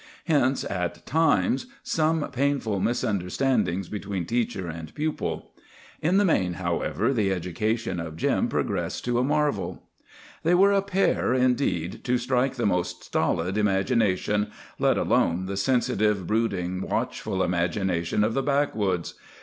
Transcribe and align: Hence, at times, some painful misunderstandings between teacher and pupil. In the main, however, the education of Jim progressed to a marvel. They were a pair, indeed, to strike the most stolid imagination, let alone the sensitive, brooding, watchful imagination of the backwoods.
Hence, 0.25 0.63
at 0.63 1.05
times, 1.05 1.67
some 1.83 2.27
painful 2.31 2.79
misunderstandings 2.79 3.87
between 3.87 4.25
teacher 4.25 4.67
and 4.67 4.91
pupil. 4.95 5.51
In 6.01 6.17
the 6.17 6.25
main, 6.25 6.53
however, 6.53 7.13
the 7.13 7.31
education 7.31 7.99
of 7.99 8.17
Jim 8.17 8.47
progressed 8.47 9.05
to 9.05 9.19
a 9.19 9.23
marvel. 9.23 9.83
They 10.41 10.55
were 10.55 10.73
a 10.73 10.81
pair, 10.81 11.35
indeed, 11.35 12.03
to 12.05 12.17
strike 12.17 12.55
the 12.55 12.65
most 12.65 13.03
stolid 13.03 13.59
imagination, 13.59 14.49
let 14.79 14.97
alone 14.97 15.45
the 15.45 15.55
sensitive, 15.55 16.25
brooding, 16.25 16.81
watchful 16.81 17.43
imagination 17.43 18.23
of 18.23 18.33
the 18.33 18.41
backwoods. 18.41 19.13